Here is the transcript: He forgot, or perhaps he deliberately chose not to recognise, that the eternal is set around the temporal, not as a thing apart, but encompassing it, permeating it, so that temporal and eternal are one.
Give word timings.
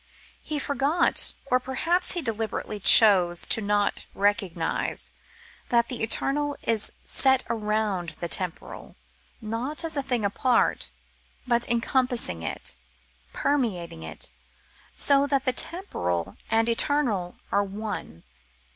He 0.41 0.57
forgot, 0.57 1.31
or 1.45 1.59
perhaps 1.59 2.13
he 2.13 2.23
deliberately 2.23 2.79
chose 2.79 3.45
not 3.55 3.95
to 3.97 4.05
recognise, 4.15 5.11
that 5.69 5.89
the 5.89 6.01
eternal 6.01 6.57
is 6.63 6.93
set 7.03 7.43
around 7.51 8.15
the 8.19 8.27
temporal, 8.27 8.95
not 9.41 9.83
as 9.83 9.95
a 9.95 10.01
thing 10.01 10.25
apart, 10.25 10.89
but 11.45 11.69
encompassing 11.69 12.41
it, 12.41 12.75
permeating 13.31 14.01
it, 14.01 14.31
so 14.95 15.27
that 15.27 15.45
temporal 15.55 16.35
and 16.49 16.67
eternal 16.67 17.35
are 17.51 17.63
one. 17.63 18.23